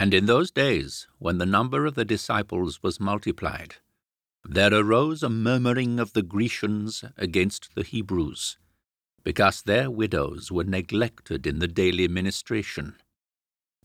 And 0.00 0.14
in 0.14 0.24
those 0.24 0.50
days, 0.50 1.06
when 1.18 1.36
the 1.36 1.44
number 1.44 1.84
of 1.84 1.94
the 1.94 2.06
disciples 2.06 2.82
was 2.82 2.98
multiplied, 2.98 3.74
there 4.42 4.72
arose 4.72 5.22
a 5.22 5.28
murmuring 5.28 6.00
of 6.00 6.14
the 6.14 6.22
Grecians 6.22 7.04
against 7.18 7.74
the 7.74 7.82
Hebrews, 7.82 8.56
because 9.24 9.60
their 9.60 9.90
widows 9.90 10.50
were 10.50 10.64
neglected 10.64 11.46
in 11.46 11.58
the 11.58 11.68
daily 11.68 12.08
ministration. 12.08 12.94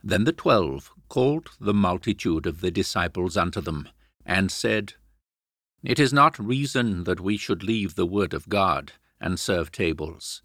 Then 0.02 0.24
the 0.24 0.32
twelve 0.32 0.90
called 1.10 1.50
the 1.60 1.74
multitude 1.74 2.46
of 2.48 2.62
the 2.62 2.72
disciples 2.72 3.36
unto 3.36 3.60
them, 3.60 3.90
and 4.26 4.50
said, 4.50 4.94
It 5.84 6.00
is 6.00 6.14
not 6.14 6.40
reason 6.40 7.04
that 7.04 7.20
we 7.20 7.36
should 7.36 7.62
leave 7.62 7.96
the 7.96 8.06
word 8.06 8.34
of 8.34 8.48
God, 8.48 8.94
and 9.20 9.38
serve 9.38 9.70
tables. 9.70 10.44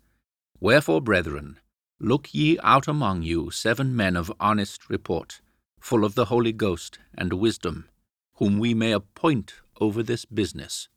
Wherefore, 0.59 1.01
brethren, 1.01 1.61
look 2.01 2.35
ye 2.35 2.59
out 2.65 2.89
among 2.89 3.23
you 3.23 3.53
seven 3.53 3.95
men 3.95 4.17
of 4.17 4.33
honest 4.41 4.91
report, 4.91 5.41
full 5.81 6.05
of 6.05 6.15
the 6.15 6.27
Holy 6.27 6.53
Ghost 6.53 6.99
and 7.17 7.33
wisdom, 7.33 7.89
whom 8.35 8.59
we 8.59 8.75
may 8.75 8.93
appoint 8.93 9.55
over 9.81 10.03
this 10.03 10.25
business. 10.25 10.89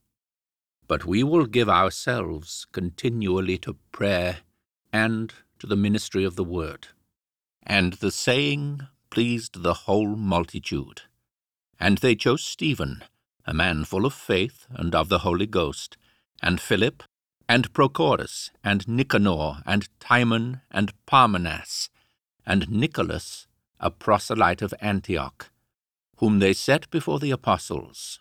But 0.88 1.06
we 1.06 1.24
will 1.24 1.46
give 1.46 1.70
ourselves 1.70 2.68
continually 2.72 3.58
to 3.60 3.78
prayer 3.92 4.40
and 4.92 5.34
to 5.60 5.66
the 5.66 5.78
ministry 5.78 6.24
of 6.24 6.36
the 6.36 6.44
word. 6.44 6.88
And 7.66 7.94
the 7.94 8.12
saying 8.12 8.82
pleased 9.10 9.64
the 9.64 9.74
whole 9.74 10.16
multitude. 10.16 11.04
And 11.80 12.00
they 12.00 12.16
chose 12.16 12.44
Stephen, 12.44 13.04
a 13.46 13.54
man 13.54 13.86
full 13.86 14.06
of 14.06 14.14
faith 14.14 14.68
and 14.72 14.94
of 14.94 15.10
the 15.10 15.20
Holy 15.20 15.48
Ghost, 15.48 15.98
and 16.42 16.60
Philip, 16.60 17.04
and 17.48 17.72
Prochorus, 17.74 18.52
and 18.64 18.88
Nicanor, 18.88 19.64
and 19.66 19.88
Timon, 20.00 20.62
and 20.72 20.94
Parmenas, 21.06 21.90
and 22.46 22.70
Nicholas, 22.70 23.48
a 23.84 23.92
proselyte 23.92 24.62
of 24.62 24.74
Antioch, 24.80 25.52
whom 26.18 26.40
they 26.40 26.54
set 26.54 26.90
before 26.90 27.20
the 27.20 27.32
apostles. 27.32 28.18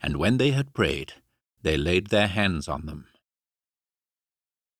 And 0.00 0.16
when 0.16 0.38
they 0.38 0.52
had 0.52 0.72
prayed, 0.72 1.12
they 1.62 1.76
laid 1.76 2.06
their 2.06 2.26
hands 2.26 2.68
on 2.68 2.86
them. 2.86 3.06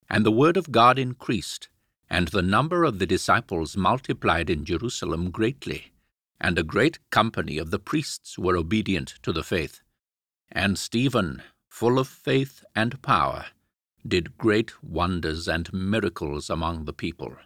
And 0.09 0.25
the 0.25 0.33
word 0.33 0.57
of 0.57 0.73
God 0.73 0.99
increased, 0.99 1.69
and 2.09 2.29
the 2.29 2.41
number 2.41 2.85
of 2.85 2.99
the 2.99 3.07
disciples 3.07 3.77
multiplied 3.77 4.49
in 4.49 4.65
Jerusalem 4.65 5.31
greatly, 5.31 5.93
and 6.41 6.59
a 6.59 6.63
great 6.63 6.99
company 7.11 7.59
of 7.59 7.71
the 7.71 7.79
priests 7.79 8.39
were 8.39 8.57
obedient 8.57 9.19
to 9.23 9.31
the 9.31 9.45
faith. 9.45 9.83
And 10.51 10.79
Stephen, 10.79 11.43
full 11.69 11.99
of 11.99 12.09
faith 12.09 12.65
and 12.75 13.03
power, 13.03 13.45
did 14.07 14.39
great 14.39 14.83
wonders 14.83 15.47
and 15.47 15.71
miracles 15.71 16.49
among 16.49 16.87
the 16.87 16.95
people. 16.95 17.37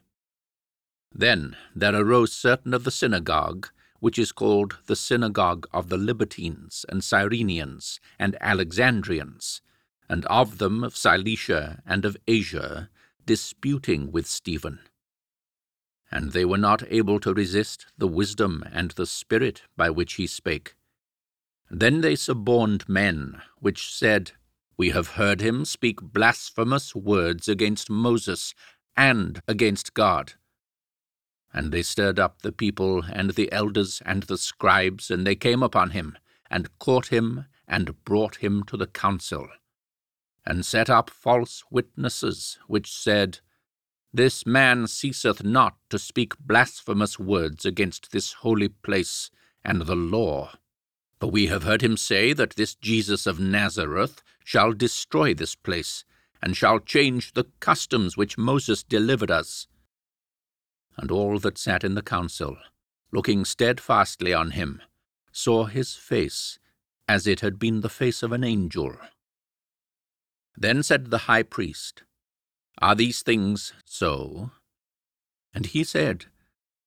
Then 1.15 1.57
there 1.75 1.95
arose 1.95 2.33
certain 2.33 2.73
of 2.75 2.85
the 2.85 2.91
synagogue, 2.91 3.69
which 4.01 4.19
is 4.19 4.33
called 4.33 4.79
the 4.87 4.97
synagogue 4.97 5.67
of 5.73 5.89
the 5.89 5.99
Libertines 5.99 6.85
and 6.89 7.03
Cyrenians 7.03 8.01
and 8.19 8.37
Alexandrians, 8.41 9.61
and 10.09 10.25
of 10.27 10.59
them 10.59 10.83
of 10.83 10.97
Cilicia 10.97 11.83
and 11.87 12.05
of 12.05 12.17
Asia, 12.27 12.91
disputing 13.27 14.11
with 14.11 14.27
Stephen. 14.27 14.81
And 16.11 16.33
they 16.33 16.45
were 16.45 16.59
not 16.59 16.83
able 16.91 17.21
to 17.21 17.33
resist 17.33 17.87
the 17.97 18.09
wisdom 18.09 18.65
and 18.73 18.91
the 18.93 19.07
spirit 19.07 19.63
by 19.77 19.89
which 19.91 20.15
he 20.15 20.27
spake. 20.27 20.75
Then 21.71 22.01
they 22.03 22.17
suborned 22.17 22.89
men, 22.89 23.41
which 23.61 23.95
said, 23.95 24.33
We 24.77 24.91
have 24.91 25.13
heard 25.13 25.41
him 25.41 25.65
speak 25.65 26.03
blasphemous 26.03 26.95
words 26.95 27.49
against 27.49 27.89
Moses 27.89 28.55
and 28.97 29.41
against 29.49 29.95
God. 29.95 30.35
And 31.53 31.73
they 31.73 31.83
stirred 31.83 32.19
up 32.19 32.43
the 32.43 32.53
people 32.53 33.05
and 33.13 33.31
the 33.31 33.53
elders 33.53 34.01
and 34.05 34.23
the 34.25 34.39
scribes, 34.39 35.11
and 35.11 35.27
they 35.27 35.37
came 35.37 35.63
upon 35.63 35.91
him, 35.91 36.17
and 36.51 36.79
caught 36.79 37.09
him, 37.09 37.47
and 37.69 38.05
brought 38.05 38.37
him 38.37 38.65
to 38.65 38.77
the 38.77 38.87
council 38.87 39.49
and 40.45 40.67
set 40.67 40.91
up 40.91 41.11
false 41.11 41.65
witnesses, 41.71 42.59
which 42.67 42.93
said, 42.93 43.39
This 44.13 44.45
man 44.45 44.87
ceaseth 44.87 45.45
not 45.45 45.77
to 45.91 45.99
speak 45.99 46.39
blasphemous 46.39 47.19
words 47.19 47.65
against 47.65 48.13
this 48.13 48.33
holy 48.35 48.69
place 48.69 49.31
and 49.65 49.83
the 49.83 49.97
law. 49.97 50.53
For 51.21 51.31
we 51.31 51.47
have 51.47 51.63
heard 51.63 51.83
him 51.83 51.97
say 51.97 52.33
that 52.33 52.57
this 52.57 52.75
Jesus 52.75 53.27
of 53.27 53.39
Nazareth 53.39 54.23
shall 54.45 54.73
destroy 54.73 55.35
this 55.35 55.55
place, 55.55 56.05
and 56.43 56.57
shall 56.57 56.81
change 56.81 57.33
the 57.33 57.45
customs 57.61 58.17
which 58.17 58.37
Moses 58.37 58.83
delivered 58.83 59.31
us. 59.31 59.69
And 60.97 61.11
all 61.11 61.39
that 61.39 61.59
sat 61.59 61.85
in 61.85 61.95
the 61.95 62.03
council, 62.03 62.57
looking 63.11 63.45
steadfastly 63.45 64.33
on 64.35 64.53
him, 64.53 64.83
saw 65.33 65.65
his 65.65 65.95
face 65.95 66.59
as 67.09 67.27
it 67.27 67.41
had 67.41 67.59
been 67.59 67.81
the 67.81 67.89
face 67.89 68.23
of 68.23 68.33
an 68.33 68.45
angel. 68.45 68.97
Then 70.57 70.83
said 70.83 71.11
the 71.11 71.19
high 71.19 71.43
priest, 71.43 72.03
Are 72.79 72.95
these 72.95 73.23
things 73.23 73.73
so? 73.85 74.51
And 75.55 75.67
he 75.67 75.85
said, 75.85 76.27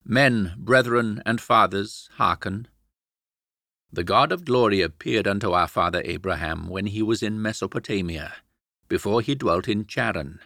Men, 0.04 0.54
brethren, 0.58 1.22
and 1.26 1.42
fathers, 1.42 2.10
hearken. 2.14 2.68
The 3.92 4.04
God 4.04 4.32
of 4.32 4.46
glory 4.46 4.82
appeared 4.82 5.28
unto 5.28 5.52
our 5.52 5.68
father 5.68 6.02
Abraham 6.06 6.68
when 6.68 6.88
he 6.88 7.02
was 7.02 7.24
in 7.24 7.42
Mesopotamia, 7.42 8.34
before 8.88 9.22
he 9.22 9.36
dwelt 9.36 9.68
in 9.68 9.86
Charran, 9.86 10.40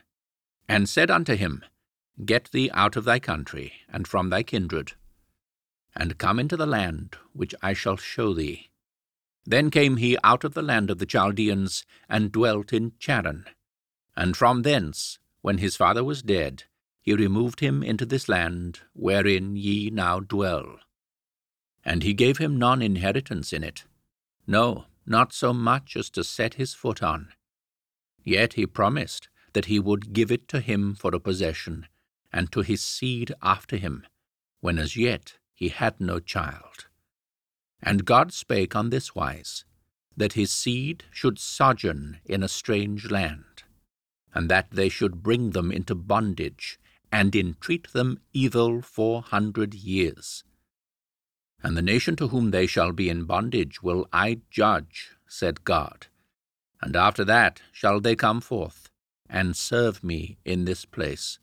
and 0.67 0.87
said 0.87 1.09
unto 1.09 1.35
him, 1.35 1.63
Get 2.25 2.51
thee 2.51 2.69
out 2.73 2.95
of 2.95 3.05
thy 3.05 3.19
country, 3.19 3.73
and 3.87 4.07
from 4.07 4.29
thy 4.29 4.43
kindred, 4.43 4.93
and 5.95 6.17
come 6.17 6.39
into 6.39 6.57
the 6.57 6.65
land 6.65 7.15
which 7.33 7.55
I 7.61 7.73
shall 7.73 7.97
show 7.97 8.33
thee. 8.33 8.69
Then 9.45 9.71
came 9.71 9.97
he 9.97 10.17
out 10.23 10.43
of 10.43 10.53
the 10.53 10.61
land 10.61 10.91
of 10.91 10.97
the 10.97 11.05
Chaldeans, 11.05 11.85
and 12.09 12.31
dwelt 12.31 12.73
in 12.73 12.91
Charran. 12.99 13.45
And 14.15 14.35
from 14.35 14.63
thence, 14.63 15.17
when 15.41 15.59
his 15.59 15.77
father 15.77 16.03
was 16.03 16.21
dead, 16.21 16.63
he 17.01 17.13
removed 17.13 17.61
him 17.61 17.81
into 17.81 18.05
this 18.05 18.27
land, 18.27 18.81
wherein 18.93 19.55
ye 19.55 19.89
now 19.89 20.19
dwell. 20.19 20.79
And 21.85 22.03
he 22.03 22.13
gave 22.13 22.37
him 22.37 22.57
none 22.57 22.81
inheritance 22.81 23.53
in 23.53 23.63
it, 23.63 23.85
no, 24.45 24.85
not 25.05 25.33
so 25.33 25.53
much 25.53 25.95
as 25.95 26.09
to 26.11 26.23
set 26.23 26.55
his 26.55 26.73
foot 26.73 27.01
on. 27.01 27.29
Yet 28.23 28.53
he 28.53 28.65
promised 28.65 29.29
that 29.53 29.65
he 29.65 29.79
would 29.79 30.13
give 30.13 30.31
it 30.31 30.47
to 30.49 30.59
him 30.59 30.93
for 30.93 31.15
a 31.15 31.19
possession, 31.19 31.87
and 32.31 32.51
to 32.51 32.61
his 32.61 32.81
seed 32.81 33.33
after 33.41 33.77
him, 33.77 34.05
when 34.59 34.77
as 34.77 34.95
yet 34.95 35.33
he 35.53 35.69
had 35.69 35.99
no 35.99 36.19
child. 36.19 36.87
And 37.81 38.05
God 38.05 38.33
spake 38.33 38.75
on 38.75 38.89
this 38.89 39.15
wise, 39.15 39.65
that 40.15 40.33
his 40.33 40.51
seed 40.51 41.05
should 41.11 41.39
sojourn 41.39 42.19
in 42.25 42.43
a 42.43 42.47
strange 42.47 43.09
land, 43.09 43.63
and 44.33 44.49
that 44.49 44.71
they 44.71 44.89
should 44.89 45.23
bring 45.23 45.51
them 45.51 45.71
into 45.71 45.95
bondage, 45.95 46.79
and 47.11 47.35
entreat 47.35 47.91
them 47.93 48.19
evil 48.33 48.81
four 48.81 49.21
hundred 49.21 49.73
years. 49.73 50.43
And 51.63 51.75
the 51.75 51.81
nation 51.81 52.15
to 52.17 52.27
whom 52.27 52.51
they 52.51 52.67
shall 52.67 52.91
be 52.91 53.09
in 53.09 53.25
bondage 53.25 53.81
will 53.81 54.07
I 54.13 54.41
judge, 54.51 55.11
said 55.27 55.63
God. 55.63 56.07
And 56.81 56.95
after 56.95 57.25
that 57.25 57.61
shall 57.71 57.99
they 57.99 58.15
come 58.15 58.39
forth, 58.39 58.89
and 59.29 59.55
serve 59.55 60.03
me 60.03 60.37
in 60.45 60.65
this 60.65 60.85
place. 60.85 61.39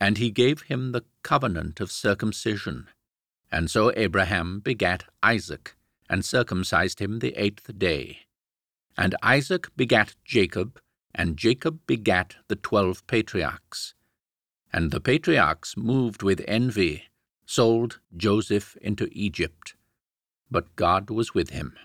And 0.00 0.16
he 0.16 0.30
gave 0.30 0.62
him 0.62 0.92
the 0.92 1.04
covenant 1.22 1.78
of 1.78 1.92
circumcision, 1.92 2.88
and 3.52 3.70
so 3.70 3.92
Abraham 3.94 4.60
begat 4.60 5.04
Isaac, 5.22 5.76
and 6.08 6.24
circumcised 6.24 7.00
him 7.00 7.18
the 7.18 7.34
eighth 7.36 7.78
day. 7.78 8.20
And 8.96 9.14
Isaac 9.22 9.68
begat 9.76 10.14
Jacob, 10.24 10.80
and 11.14 11.36
Jacob 11.36 11.80
begat 11.86 12.36
the 12.48 12.56
twelve 12.56 13.06
patriarchs. 13.06 13.94
And 14.72 14.90
the 14.90 15.00
patriarchs, 15.00 15.76
moved 15.76 16.22
with 16.22 16.44
envy, 16.48 17.04
sold 17.44 18.00
Joseph 18.16 18.76
into 18.80 19.08
Egypt. 19.12 19.74
But 20.50 20.76
God 20.76 21.10
was 21.10 21.34
with 21.34 21.50
him, 21.50 21.76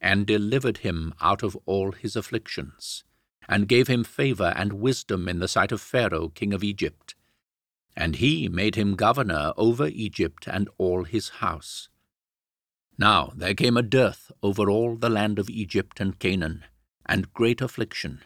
and 0.00 0.24
delivered 0.24 0.78
him 0.78 1.14
out 1.20 1.42
of 1.42 1.56
all 1.66 1.92
his 1.92 2.14
afflictions, 2.14 3.02
and 3.48 3.66
gave 3.66 3.88
him 3.88 4.04
favor 4.04 4.52
and 4.54 4.74
wisdom 4.74 5.28
in 5.28 5.40
the 5.40 5.48
sight 5.48 5.72
of 5.72 5.80
Pharaoh 5.80 6.28
king 6.28 6.52
of 6.52 6.62
Egypt 6.62 7.14
and 7.96 8.16
he 8.16 8.48
made 8.48 8.74
him 8.74 8.96
governor 8.96 9.52
over 9.56 9.86
Egypt 9.86 10.46
and 10.46 10.68
all 10.78 11.04
his 11.04 11.28
house. 11.28 11.88
Now 12.98 13.32
there 13.34 13.54
came 13.54 13.76
a 13.76 13.82
dearth 13.82 14.30
over 14.42 14.68
all 14.68 14.96
the 14.96 15.08
land 15.08 15.38
of 15.38 15.48
Egypt 15.48 16.00
and 16.00 16.18
Canaan, 16.18 16.64
and 17.06 17.32
great 17.32 17.60
affliction, 17.60 18.22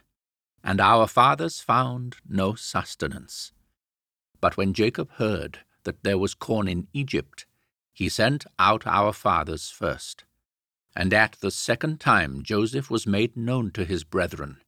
and 0.63 0.81
our 0.81 1.07
fathers 1.07 1.61
found 1.61 2.17
no 2.29 2.55
sustenance. 2.55 3.53
But 4.41 4.57
when 4.57 4.75
Jacob 4.75 5.11
heard 5.13 5.61
that 5.85 6.03
there 6.03 6.19
was 6.19 6.35
corn 6.35 6.69
in 6.69 6.89
Egypt, 6.93 7.47
he 7.93 8.09
sent 8.09 8.45
out 8.59 8.87
our 8.87 9.13
fathers 9.13 9.71
first. 9.71 10.25
And 10.97 11.13
at 11.13 11.33
the 11.41 11.51
second 11.51 12.01
time 12.01 12.43
Joseph 12.43 12.91
was 12.91 13.07
made 13.07 13.37
known 13.37 13.71
to 13.73 13.85
his 13.85 14.05
brethren, 14.05 14.59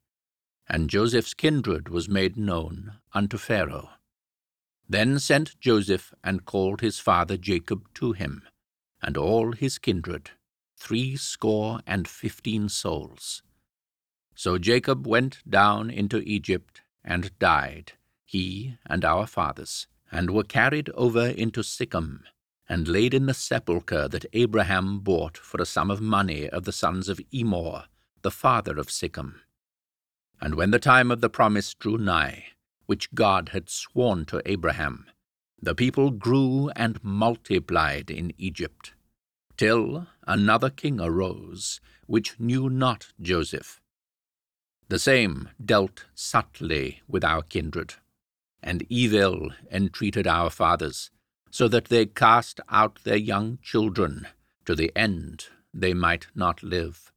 and 0.69 0.90
Joseph's 0.90 1.34
kindred 1.34 1.88
was 1.88 2.08
made 2.08 2.37
known 2.37 2.99
unto 3.12 3.37
Pharaoh. 3.37 3.90
Then 4.88 5.19
sent 5.19 5.59
Joseph 5.61 6.15
and 6.23 6.44
called 6.44 6.81
his 6.81 6.99
father 6.99 7.37
Jacob 7.37 7.93
to 7.94 8.12
him, 8.12 8.43
and 9.03 9.17
all 9.17 9.53
his 9.53 9.79
kindred, 9.79 10.31
threescore 10.79 11.81
and 11.87 12.06
fifteen 12.06 12.69
souls. 12.69 13.43
So 14.35 14.59
Jacob 14.59 15.06
went 15.06 15.38
down 15.49 15.91
into 15.91 16.19
Egypt 16.19 16.83
and 17.03 17.37
died, 17.38 17.93
he 18.25 18.77
and 18.87 19.05
our 19.05 19.27
fathers, 19.27 19.87
and 20.12 20.31
were 20.31 20.44
carried 20.44 20.91
over 20.91 21.27
into 21.27 21.62
Shechem, 21.62 22.25
and 22.69 22.87
laid 22.87 23.15
in 23.15 23.27
the 23.27 23.35
sepulchre 23.35 24.09
that 24.09 24.27
Abraham 24.33 25.00
bought 25.00 25.37
for 25.37 25.61
a 25.61 25.67
sum 25.67 25.91
of 25.91 26.00
money 26.00 26.49
of 26.49 26.65
the 26.65 26.73
sons 26.73 27.09
of 27.09 27.21
Emmor, 27.33 27.85
the 28.23 28.31
father 28.31 28.77
of 28.77 28.91
Shechem. 28.91 29.41
And 30.41 30.55
when 30.55 30.71
the 30.71 30.79
time 30.79 31.11
of 31.11 31.21
the 31.21 31.31
promise 31.31 31.75
drew 31.75 31.97
nigh, 31.97 32.47
which 32.87 33.12
God 33.15 33.50
had 33.50 33.69
sworn 33.69 34.25
to 34.27 34.43
Abraham, 34.44 35.06
the 35.61 35.75
people 35.75 36.11
grew 36.11 36.71
and 36.77 37.03
multiplied 37.03 38.11
in 38.11 38.33
Egypt, 38.38 38.94
till 39.56 40.06
another 40.27 40.71
king 40.71 41.00
arose, 41.00 41.81
which 42.06 42.38
knew 42.38 42.69
not 42.69 43.12
Joseph. 43.21 43.81
The 44.88 44.99
same 44.99 45.49
dealt 45.62 46.06
subtly 46.15 47.03
with 47.09 47.25
our 47.25 47.43
kindred, 47.43 47.94
and 48.62 48.87
evil 48.88 49.50
entreated 49.71 50.27
our 50.27 50.50
fathers, 50.50 51.11
so 51.50 51.69
that 51.69 51.87
they 51.87 52.06
cast 52.06 52.61
out 52.69 53.00
their 53.05 53.17
young 53.17 53.59
children, 53.62 54.29
to 54.65 54.75
the 54.75 54.93
end 54.94 55.47
they 55.73 55.94
might 55.94 56.27
not 56.35 56.62
live. 56.62 57.12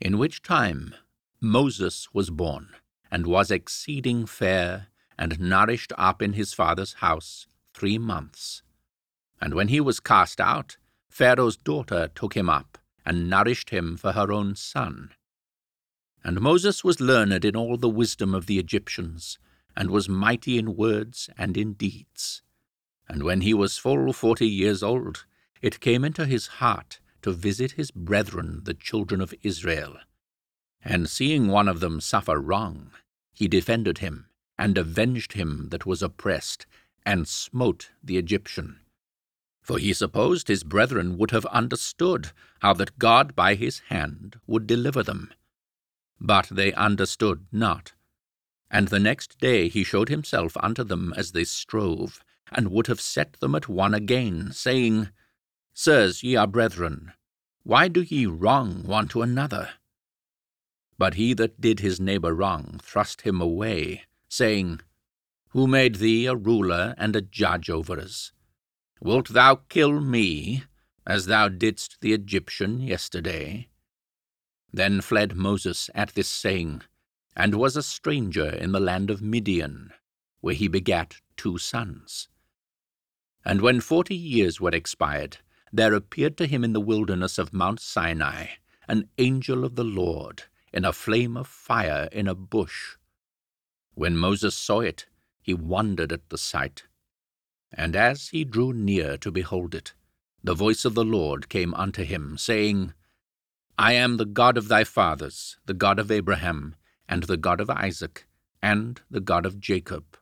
In 0.00 0.18
which 0.18 0.42
time 0.42 0.94
Moses 1.40 2.08
was 2.12 2.30
born, 2.30 2.70
and 3.14 3.28
was 3.28 3.52
exceeding 3.52 4.26
fair, 4.26 4.88
and 5.16 5.38
nourished 5.38 5.92
up 5.96 6.20
in 6.20 6.32
his 6.32 6.52
father's 6.52 6.94
house 6.94 7.46
three 7.72 7.96
months. 7.96 8.64
And 9.40 9.54
when 9.54 9.68
he 9.68 9.80
was 9.80 10.00
cast 10.00 10.40
out, 10.40 10.78
Pharaoh's 11.08 11.56
daughter 11.56 12.10
took 12.12 12.34
him 12.34 12.50
up, 12.50 12.76
and 13.06 13.30
nourished 13.30 13.70
him 13.70 13.96
for 13.96 14.14
her 14.14 14.32
own 14.32 14.56
son. 14.56 15.12
And 16.24 16.40
Moses 16.40 16.82
was 16.82 17.00
learned 17.00 17.44
in 17.44 17.54
all 17.54 17.76
the 17.76 17.88
wisdom 17.88 18.34
of 18.34 18.46
the 18.46 18.58
Egyptians, 18.58 19.38
and 19.76 19.92
was 19.92 20.08
mighty 20.08 20.58
in 20.58 20.74
words 20.74 21.30
and 21.38 21.56
in 21.56 21.74
deeds. 21.74 22.42
And 23.08 23.22
when 23.22 23.42
he 23.42 23.54
was 23.54 23.78
full 23.78 24.12
forty 24.12 24.48
years 24.48 24.82
old, 24.82 25.24
it 25.62 25.78
came 25.78 26.04
into 26.04 26.26
his 26.26 26.48
heart 26.58 26.98
to 27.22 27.30
visit 27.30 27.72
his 27.72 27.92
brethren 27.92 28.62
the 28.64 28.74
children 28.74 29.20
of 29.20 29.32
Israel. 29.44 29.98
And 30.82 31.08
seeing 31.08 31.46
one 31.46 31.68
of 31.68 31.78
them 31.78 32.00
suffer 32.00 32.40
wrong, 32.40 32.90
he 33.34 33.48
defended 33.48 33.98
him, 33.98 34.26
and 34.56 34.78
avenged 34.78 35.32
him 35.32 35.68
that 35.70 35.84
was 35.84 36.02
oppressed, 36.02 36.66
and 37.04 37.28
smote 37.28 37.90
the 38.02 38.16
Egyptian. 38.16 38.80
For 39.60 39.78
he 39.78 39.92
supposed 39.92 40.48
his 40.48 40.62
brethren 40.62 41.18
would 41.18 41.30
have 41.32 41.46
understood 41.46 42.32
how 42.60 42.74
that 42.74 42.98
God 42.98 43.34
by 43.34 43.54
his 43.54 43.80
hand 43.90 44.38
would 44.46 44.66
deliver 44.66 45.02
them. 45.02 45.32
But 46.20 46.48
they 46.50 46.72
understood 46.74 47.46
not. 47.50 47.92
And 48.70 48.88
the 48.88 49.00
next 49.00 49.38
day 49.38 49.68
he 49.68 49.84
showed 49.84 50.08
himself 50.08 50.56
unto 50.58 50.84
them 50.84 51.12
as 51.16 51.32
they 51.32 51.44
strove, 51.44 52.22
and 52.52 52.70
would 52.70 52.86
have 52.86 53.00
set 53.00 53.34
them 53.40 53.54
at 53.54 53.68
one 53.68 53.94
again, 53.94 54.52
saying, 54.52 55.08
Sirs, 55.72 56.22
ye 56.22 56.36
are 56.36 56.46
brethren, 56.46 57.12
why 57.62 57.88
do 57.88 58.02
ye 58.02 58.26
wrong 58.26 58.82
one 58.82 59.08
to 59.08 59.22
another? 59.22 59.70
But 60.96 61.14
he 61.14 61.34
that 61.34 61.60
did 61.60 61.80
his 61.80 62.00
neighbour 62.00 62.34
wrong 62.34 62.80
thrust 62.82 63.22
him 63.22 63.40
away, 63.40 64.04
saying, 64.28 64.80
Who 65.48 65.66
made 65.66 65.96
thee 65.96 66.26
a 66.26 66.36
ruler 66.36 66.94
and 66.98 67.16
a 67.16 67.20
judge 67.20 67.68
over 67.68 67.98
us? 67.98 68.32
Wilt 69.00 69.30
thou 69.30 69.56
kill 69.68 70.00
me, 70.00 70.64
as 71.06 71.26
thou 71.26 71.48
didst 71.48 72.00
the 72.00 72.12
Egyptian 72.12 72.80
yesterday? 72.80 73.68
Then 74.72 75.00
fled 75.00 75.36
Moses 75.36 75.90
at 75.94 76.14
this 76.14 76.28
saying, 76.28 76.82
and 77.36 77.56
was 77.56 77.76
a 77.76 77.82
stranger 77.82 78.48
in 78.48 78.72
the 78.72 78.80
land 78.80 79.10
of 79.10 79.20
Midian, 79.20 79.92
where 80.40 80.54
he 80.54 80.68
begat 80.68 81.20
two 81.36 81.58
sons. 81.58 82.28
And 83.44 83.60
when 83.60 83.80
forty 83.80 84.16
years 84.16 84.60
were 84.60 84.70
expired, 84.70 85.38
there 85.72 85.92
appeared 85.92 86.36
to 86.38 86.46
him 86.46 86.62
in 86.62 86.72
the 86.72 86.80
wilderness 86.80 87.36
of 87.36 87.52
Mount 87.52 87.80
Sinai 87.80 88.46
an 88.88 89.08
angel 89.18 89.64
of 89.64 89.76
the 89.76 89.84
Lord, 89.84 90.44
in 90.74 90.84
a 90.84 90.92
flame 90.92 91.36
of 91.36 91.46
fire 91.46 92.08
in 92.10 92.26
a 92.26 92.34
bush. 92.34 92.96
When 93.94 94.16
Moses 94.16 94.56
saw 94.56 94.80
it, 94.80 95.06
he 95.40 95.54
wondered 95.54 96.10
at 96.10 96.28
the 96.30 96.36
sight. 96.36 96.82
And 97.72 97.94
as 97.94 98.30
he 98.30 98.44
drew 98.44 98.72
near 98.72 99.16
to 99.18 99.30
behold 99.30 99.72
it, 99.72 99.94
the 100.42 100.54
voice 100.54 100.84
of 100.84 100.94
the 100.94 101.04
Lord 101.04 101.48
came 101.48 101.72
unto 101.74 102.02
him, 102.02 102.36
saying, 102.36 102.92
I 103.78 103.92
am 103.92 104.16
the 104.16 104.26
God 104.26 104.58
of 104.58 104.66
thy 104.66 104.82
fathers, 104.82 105.58
the 105.64 105.74
God 105.74 106.00
of 106.00 106.10
Abraham, 106.10 106.74
and 107.08 107.22
the 107.22 107.36
God 107.36 107.60
of 107.60 107.70
Isaac, 107.70 108.26
and 108.60 109.00
the 109.08 109.20
God 109.20 109.46
of 109.46 109.60
Jacob. 109.60 110.18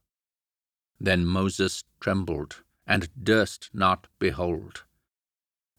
Then 1.00 1.24
Moses 1.24 1.84
trembled, 1.98 2.62
and 2.86 3.08
durst 3.24 3.70
not 3.72 4.06
behold. 4.18 4.84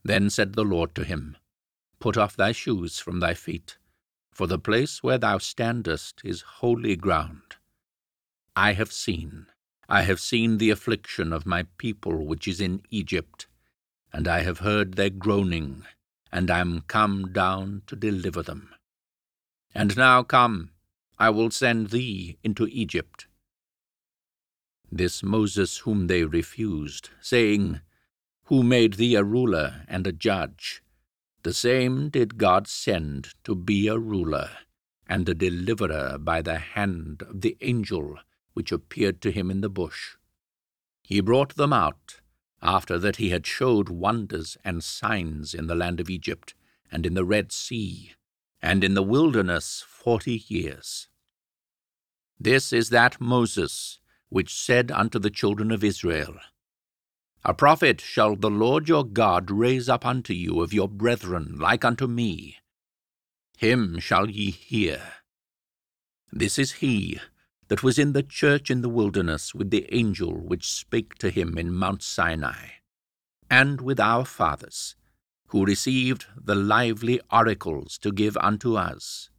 Then 0.03 0.31
said 0.31 0.53
the 0.53 0.65
Lord 0.65 0.95
to 0.95 1.03
him, 1.03 1.37
Put 1.99 2.17
off 2.17 2.35
thy 2.35 2.53
shoes 2.53 2.97
from 2.97 3.19
thy 3.19 3.35
feet, 3.35 3.77
for 4.33 4.47
the 4.47 4.59
place 4.59 5.03
where 5.03 5.17
thou 5.17 5.37
standest 5.37 6.21
is 6.23 6.41
holy 6.59 6.95
ground. 6.95 7.55
I 8.55 8.73
have 8.73 8.91
seen, 8.91 9.47
I 9.87 10.01
have 10.01 10.19
seen 10.19 10.57
the 10.57 10.71
affliction 10.71 11.31
of 11.31 11.45
my 11.45 11.65
people 11.77 12.25
which 12.25 12.47
is 12.47 12.59
in 12.59 12.81
Egypt, 12.89 13.47
and 14.11 14.27
I 14.27 14.41
have 14.41 14.59
heard 14.59 14.93
their 14.93 15.09
groaning, 15.11 15.85
and 16.31 16.49
I 16.49 16.59
am 16.59 16.81
come 16.81 17.31
down 17.31 17.83
to 17.87 17.95
deliver 17.95 18.41
them. 18.41 18.73
And 19.75 19.95
now 19.95 20.23
come, 20.23 20.71
I 21.19 21.29
will 21.29 21.51
send 21.51 21.91
thee 21.91 22.37
into 22.43 22.67
Egypt. 22.67 23.27
This 24.91 25.23
Moses 25.23 25.79
whom 25.79 26.07
they 26.07 26.23
refused, 26.23 27.09
saying, 27.21 27.81
Who 28.45 28.63
made 28.63 28.95
thee 28.95 29.15
a 29.15 29.23
ruler 29.23 29.85
and 29.87 30.05
a 30.05 30.11
judge? 30.11 30.83
The 31.43 31.53
same 31.53 32.09
did 32.09 32.37
God 32.37 32.67
send 32.67 33.33
to 33.43 33.53
be 33.53 33.87
a 33.87 33.99
ruler 33.99 34.49
and 35.07 35.27
a 35.27 35.33
deliverer 35.33 36.17
by 36.17 36.41
the 36.41 36.57
hand 36.57 37.21
of 37.21 37.41
the 37.41 37.57
angel 37.59 38.17
which 38.53 38.71
appeared 38.71 39.21
to 39.21 39.31
him 39.31 39.51
in 39.51 39.59
the 39.59 39.69
bush. 39.69 40.15
He 41.03 41.19
brought 41.19 41.55
them 41.55 41.73
out, 41.73 42.21
after 42.61 42.97
that 42.97 43.17
he 43.17 43.29
had 43.29 43.45
showed 43.45 43.89
wonders 43.89 44.57
and 44.63 44.81
signs 44.81 45.53
in 45.53 45.67
the 45.67 45.75
land 45.75 45.99
of 45.99 46.09
Egypt, 46.09 46.55
and 46.89 47.05
in 47.05 47.13
the 47.13 47.25
Red 47.25 47.51
Sea, 47.51 48.13
and 48.61 48.81
in 48.81 48.93
the 48.93 49.03
wilderness 49.03 49.83
forty 49.85 50.45
years. 50.47 51.09
This 52.39 52.71
is 52.71 52.89
that 52.89 53.19
Moses 53.19 53.99
which 54.29 54.55
said 54.55 54.91
unto 54.91 55.19
the 55.19 55.29
children 55.29 55.71
of 55.71 55.83
Israel, 55.83 56.37
a 57.45 57.53
prophet 57.53 57.99
shall 57.99 58.35
the 58.37 58.49
Lord 58.49 58.87
your 58.87 59.03
God 59.03 59.51
raise 59.51 59.89
up 59.89 60.05
unto 60.05 60.33
you 60.33 60.61
of 60.61 60.73
your 60.73 60.87
brethren 60.87 61.57
like 61.59 61.83
unto 61.83 62.07
me. 62.07 62.57
Him 63.57 63.99
shall 63.99 64.29
ye 64.29 64.51
hear. 64.51 65.01
This 66.31 66.57
is 66.57 66.73
he 66.73 67.19
that 67.67 67.83
was 67.83 67.99
in 67.99 68.13
the 68.13 68.23
church 68.23 68.71
in 68.71 68.81
the 68.81 68.89
wilderness 68.89 69.53
with 69.53 69.71
the 69.71 69.93
angel 69.93 70.33
which 70.33 70.71
spake 70.71 71.15
to 71.15 71.29
him 71.29 71.57
in 71.57 71.73
Mount 71.73 72.01
Sinai, 72.01 72.67
and 73.49 73.81
with 73.81 73.99
our 73.99 74.25
fathers, 74.25 74.95
who 75.47 75.65
received 75.65 76.25
the 76.35 76.55
lively 76.55 77.19
oracles 77.31 77.97
to 77.99 78.11
give 78.11 78.37
unto 78.37 78.75
us, 78.75 79.29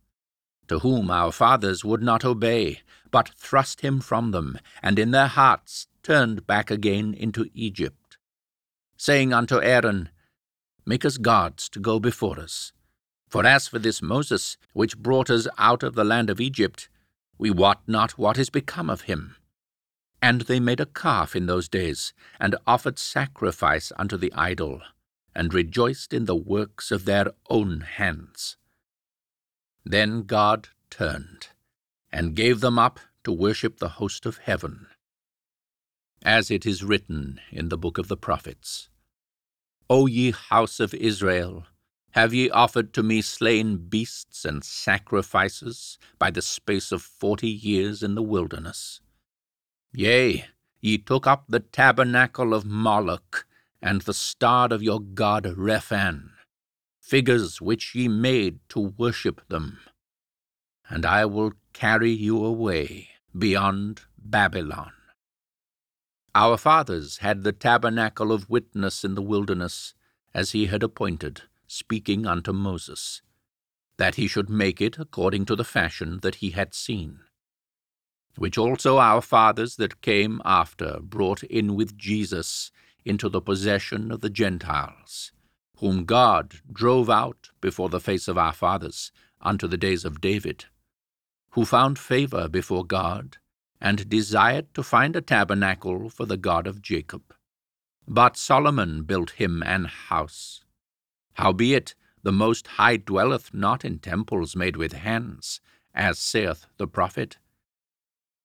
to 0.69 0.81
whom 0.81 1.11
our 1.11 1.33
fathers 1.33 1.85
would 1.85 2.03
not 2.03 2.25
obey, 2.25 2.81
but 3.11 3.31
thrust 3.37 3.81
him 3.81 4.01
from 4.01 4.31
them, 4.31 4.59
and 4.83 4.99
in 4.99 5.11
their 5.11 5.27
hearts 5.27 5.87
turned 6.05 6.47
back 6.47 6.71
again 6.71 7.15
into 7.15 7.51
Egypt, 7.55 8.19
saying 8.97 9.33
unto 9.33 9.61
Aaron, 9.61 10.11
Make 10.87 11.05
us 11.05 11.17
gods 11.17 11.69
to 11.71 11.81
go 11.81 11.99
before 11.99 12.39
us. 12.39 12.73
For 13.29 13.45
as 13.45 13.67
for 13.67 13.79
this 13.79 14.01
Moses, 14.03 14.57
which 14.75 14.99
brought 14.99 15.31
us 15.31 15.49
out 15.59 15.83
of 15.83 15.95
the 15.95 16.05
land 16.05 16.31
of 16.31 16.41
Egypt, 16.41 16.89
we 17.39 17.51
wot 17.51 17.83
not 17.87 18.19
what 18.19 18.39
is 18.39 18.51
become 18.51 18.91
of 18.91 19.03
him. 19.03 19.37
And 20.23 20.43
they 20.43 20.61
made 20.61 20.79
a 20.79 20.87
calf 20.87 21.35
in 21.35 21.47
those 21.47 21.69
days, 21.69 22.13
and 22.39 22.55
offered 22.67 22.99
sacrifice 22.99 23.91
unto 23.97 24.17
the 24.17 24.33
idol, 24.35 24.83
and 25.35 25.53
rejoiced 25.53 26.13
in 26.13 26.27
the 26.27 26.37
works 26.37 26.91
of 26.91 27.07
their 27.07 27.33
own 27.51 27.81
hands. 27.81 28.57
Then 29.85 30.23
God 30.23 30.69
turned, 30.91 31.49
and 32.13 32.37
gave 32.37 32.61
them 32.61 32.79
up 32.79 33.01
to 33.25 33.33
worship 33.33 33.79
the 33.79 33.97
host 34.01 34.27
of 34.27 34.39
heaven, 34.39 34.87
as 36.25 36.51
it 36.51 36.65
is 36.65 36.83
written 36.83 37.39
in 37.53 37.69
the 37.69 37.79
book 37.79 37.99
of 37.99 38.09
the 38.09 38.17
prophets. 38.17 38.89
O 39.91 40.07
ye 40.07 40.31
house 40.31 40.81
of 40.81 40.95
Israel, 40.95 41.67
have 42.13 42.33
ye 42.33 42.49
offered 42.49 42.95
to 42.95 43.03
me 43.03 43.21
slain 43.21 43.77
beasts 43.77 44.45
and 44.45 44.65
sacrifices 44.65 45.99
by 46.19 46.31
the 46.31 46.41
space 46.41 46.93
of 46.93 47.03
forty 47.03 47.51
years 47.51 48.03
in 48.03 48.15
the 48.15 48.23
wilderness? 48.23 49.01
Yea, 49.93 50.47
ye 50.81 50.97
took 50.97 51.27
up 51.27 51.45
the 51.49 51.61
tabernacle 51.61 52.55
of 52.55 52.65
Moloch, 52.65 53.47
and 53.83 54.01
the 54.03 54.15
star 54.15 54.73
of 54.73 54.83
your 54.83 55.01
god 55.01 55.45
Rephan, 55.45 56.31
figures 57.01 57.61
which 57.61 57.95
ye 57.95 58.09
made 58.09 58.61
to 58.71 58.81
worship 58.81 59.47
them. 59.49 59.81
And 60.89 61.05
I 61.05 61.27
will 61.27 61.53
carry 61.75 62.13
you 62.13 62.43
away 62.43 63.11
beyond 63.37 64.03
Babylon. 64.17 64.93
Our 66.37 66.57
fathers 66.57 67.19
had 67.19 67.45
the 67.45 67.53
tabernacle 67.53 68.33
of 68.33 68.51
witness 68.51 69.05
in 69.05 69.15
the 69.15 69.23
wilderness, 69.23 69.95
as 70.35 70.51
he 70.51 70.67
had 70.67 70.83
appointed, 70.83 71.43
speaking 71.69 72.27
unto 72.27 72.53
Moses, 72.53 73.23
that 73.99 74.17
he 74.17 74.27
should 74.27 74.51
make 74.51 74.81
it 74.81 74.99
according 74.99 75.45
to 75.45 75.55
the 75.55 75.63
fashion 75.63 76.19
that 76.23 76.37
he 76.37 76.51
had 76.51 76.75
seen. 76.75 77.21
Which 78.37 78.59
also 78.59 78.99
our 78.99 79.21
fathers 79.21 79.77
that 79.77 80.01
came 80.01 80.43
after 80.45 80.99
brought 81.01 81.45
in 81.45 81.77
with 81.77 81.97
Jesus 81.97 82.73
into 83.05 83.29
the 83.29 83.41
possession 83.41 84.11
of 84.11 84.21
the 84.21 84.31
Gentiles, 84.31 85.31
whom 85.79 86.05
God 86.05 86.55
drove 86.73 87.09
out 87.09 87.51
before 87.61 87.89
the 87.89 88.01
face 88.01 88.27
of 88.27 88.37
our 88.37 88.53
fathers 88.53 89.13
unto 89.41 89.69
the 89.69 89.77
days 89.77 90.05
of 90.05 90.21
David, 90.21 90.65
who 91.51 91.65
found 91.65 91.97
favor 91.97 92.49
before 92.49 92.85
God, 92.85 93.37
and 93.85 94.09
desired 94.09 94.73
to 94.73 94.83
find 94.83 95.15
a 95.15 95.21
tabernacle 95.21 96.09
for 96.09 96.25
the 96.25 96.39
God 96.39 96.67
of 96.67 96.81
Jacob. 96.81 97.35
But 98.09 98.39
Solomon 98.39 99.03
built 99.03 99.33
him 99.33 99.63
an 99.63 99.85
house. 99.85 100.65
Howbeit, 101.35 101.95
the 102.23 102.33
Most 102.33 102.67
High 102.67 102.97
dwelleth 102.97 103.53
not 103.53 103.85
in 103.85 103.99
temples 103.99 104.57
made 104.57 104.77
with 104.79 104.95
hands, 104.95 105.61
as 105.95 106.19
saith 106.19 106.65
the 106.79 106.87
prophet. 106.87 107.37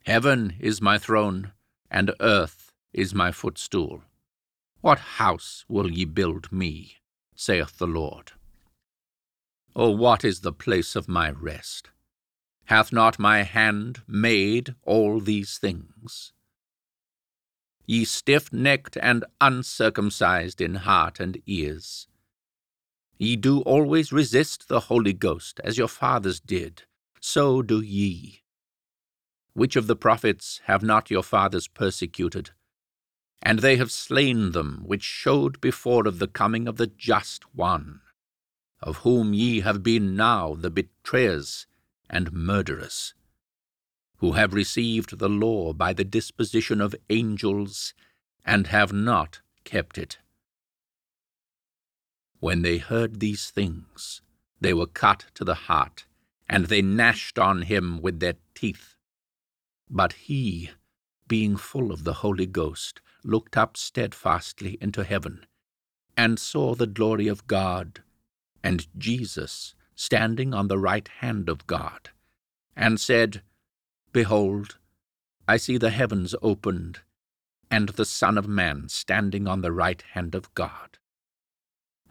Heaven 0.05 0.57
is 0.59 0.81
my 0.81 0.97
throne, 0.97 1.53
and 1.89 2.13
earth 2.19 2.73
is 2.91 3.15
my 3.15 3.31
footstool. 3.31 4.03
What 4.81 4.99
house 4.99 5.63
will 5.69 5.89
ye 5.89 6.03
build 6.03 6.51
me? 6.51 6.97
saith 7.33 7.77
the 7.77 7.87
Lord. 7.87 8.33
O 9.73 9.89
what 9.89 10.25
is 10.25 10.41
the 10.41 10.51
place 10.51 10.97
of 10.97 11.07
my 11.07 11.29
rest? 11.29 11.91
Hath 12.69 12.93
not 12.93 13.17
my 13.17 13.41
hand 13.41 14.03
made 14.07 14.75
all 14.83 15.19
these 15.19 15.57
things? 15.57 16.33
Ye 17.87 18.05
stiff 18.05 18.53
necked 18.53 18.95
and 18.95 19.25
uncircumcised 19.41 20.61
in 20.61 20.75
heart 20.75 21.19
and 21.19 21.41
ears, 21.47 22.07
ye 23.17 23.35
do 23.35 23.61
always 23.61 24.11
resist 24.11 24.67
the 24.67 24.81
Holy 24.81 25.13
Ghost, 25.13 25.59
as 25.63 25.79
your 25.79 25.87
fathers 25.87 26.39
did, 26.39 26.83
so 27.19 27.63
do 27.63 27.81
ye. 27.81 28.43
Which 29.53 29.75
of 29.75 29.87
the 29.87 29.95
prophets 29.95 30.61
have 30.65 30.83
not 30.83 31.09
your 31.09 31.23
fathers 31.23 31.67
persecuted? 31.67 32.51
And 33.41 33.59
they 33.59 33.77
have 33.77 33.91
slain 33.91 34.51
them, 34.51 34.83
which 34.85 35.01
showed 35.01 35.59
before 35.59 36.07
of 36.07 36.19
the 36.19 36.27
coming 36.27 36.67
of 36.67 36.77
the 36.77 36.85
Just 36.85 37.55
One, 37.55 38.01
of 38.79 38.97
whom 38.97 39.33
ye 39.33 39.61
have 39.61 39.81
been 39.81 40.15
now 40.15 40.53
the 40.53 40.69
betrayers 40.69 41.65
and 42.09 42.33
murderers, 42.33 43.13
who 44.17 44.33
have 44.33 44.53
received 44.53 45.19
the 45.19 45.29
law 45.29 45.73
by 45.73 45.93
the 45.93 46.03
disposition 46.03 46.81
of 46.81 46.95
angels, 47.09 47.93
and 48.45 48.67
have 48.67 48.91
not 48.91 49.41
kept 49.63 49.97
it. 49.97 50.17
When 52.39 52.61
they 52.61 52.77
heard 52.77 53.19
these 53.19 53.49
things, 53.49 54.21
they 54.61 54.73
were 54.73 54.87
cut 54.87 55.25
to 55.35 55.43
the 55.43 55.55
heart, 55.55 56.05
and 56.47 56.65
they 56.65 56.81
gnashed 56.81 57.37
on 57.37 57.63
him 57.63 58.01
with 58.01 58.19
their 58.19 58.35
teeth. 58.55 58.95
But 59.89 60.13
he, 60.13 60.71
being 61.27 61.57
full 61.57 61.91
of 61.91 62.03
the 62.03 62.15
Holy 62.15 62.45
Ghost, 62.45 63.01
looked 63.23 63.57
up 63.57 63.77
steadfastly 63.77 64.77
into 64.81 65.03
heaven, 65.03 65.45
and 66.17 66.39
saw 66.39 66.75
the 66.75 66.87
glory 66.87 67.27
of 67.27 67.47
God, 67.47 68.03
and 68.63 68.87
Jesus 68.97 69.75
standing 69.99 70.53
on 70.53 70.69
the 70.69 70.77
right 70.77 71.09
hand 71.19 71.49
of 71.49 71.67
God, 71.67 72.09
and 72.73 73.01
said, 73.01 73.41
Behold, 74.13 74.77
I 75.45 75.57
see 75.57 75.77
the 75.77 75.89
heavens 75.89 76.33
opened, 76.41 76.99
and 77.69 77.89
the 77.89 78.05
Son 78.05 78.37
of 78.37 78.47
Man 78.47 78.87
standing 78.87 79.45
on 79.45 79.61
the 79.61 79.73
right 79.73 80.01
hand 80.13 80.35
of 80.35 80.53
God. 80.53 80.97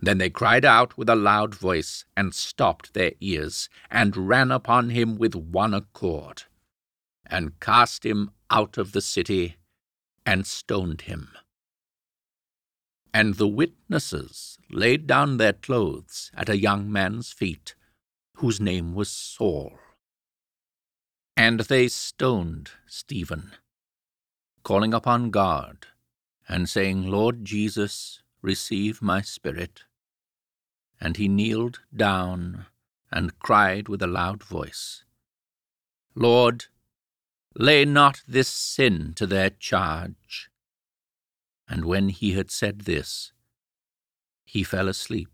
Then 0.01 0.19
they 0.19 0.29
cried 0.29 0.67
out 0.67 0.99
with 0.99 1.09
a 1.09 1.17
loud 1.17 1.55
voice, 1.55 2.05
and 2.15 2.35
stopped 2.35 2.93
their 2.93 3.13
ears, 3.21 3.71
and 3.91 4.29
ran 4.29 4.51
upon 4.51 4.91
him 4.91 5.17
with 5.17 5.35
one 5.35 5.73
accord 5.73 6.43
and 7.25 7.59
cast 7.59 8.05
him 8.05 8.31
out 8.51 8.77
of 8.77 8.93
the 8.93 9.01
city, 9.01 9.57
and 10.27 10.47
stoned 10.47 11.03
him. 11.03 11.31
And 13.13 13.37
the 13.37 13.49
witnesses 13.49 14.59
laid 14.71 15.07
down 15.07 15.39
their 15.39 15.53
clothes 15.53 16.31
at 16.35 16.49
a 16.49 16.59
young 16.59 16.93
man's 16.93 17.33
feet, 17.33 17.75
whose 18.39 18.61
name 18.61 18.95
was 18.95 19.11
Saul. 19.11 19.73
And 21.37 21.61
they 21.61 21.89
stoned 21.89 22.71
Stephen, 22.87 23.53
calling 24.63 24.95
upon 24.95 25.31
God, 25.31 25.87
and 26.49 26.69
saying, 26.69 27.11
Lord 27.11 27.45
Jesus, 27.45 28.23
receive 28.43 29.03
my 29.03 29.23
spirit. 29.23 29.83
And 31.01 31.17
he 31.17 31.29
kneeled 31.29 31.81
down 31.95 32.67
and 33.11 33.39
cried 33.39 33.89
with 33.89 34.03
a 34.03 34.07
loud 34.07 34.43
voice, 34.43 35.05
Lord, 36.15 36.67
Lay 37.61 37.85
not 37.85 38.23
this 38.29 38.47
sin 38.47 39.15
to 39.17 39.27
their 39.27 39.51
charge. 39.51 40.49
And 41.69 41.85
when 41.85 42.09
he 42.09 42.35
had 42.35 42.53
said 42.53 42.83
this, 42.83 43.33
he 44.45 44.63
fell 44.63 44.87
asleep. 44.87 45.29